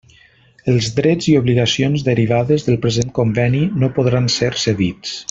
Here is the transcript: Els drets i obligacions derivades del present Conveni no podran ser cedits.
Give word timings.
Els 0.71 0.87
drets 0.99 1.27
i 1.33 1.35
obligacions 1.41 2.05
derivades 2.09 2.67
del 2.71 2.79
present 2.87 3.13
Conveni 3.19 3.63
no 3.85 3.91
podran 3.99 4.33
ser 4.39 4.51
cedits. 4.65 5.15